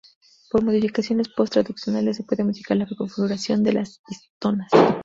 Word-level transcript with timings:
Por 0.49 0.63
modificaciones 0.63 1.29
post-traduccionales 1.29 2.17
se 2.17 2.23
puede 2.23 2.43
modificar 2.43 2.75
la 2.75 2.87
configuración 2.87 3.61
de 3.61 3.73
las 3.73 4.01
histonas. 4.09 4.71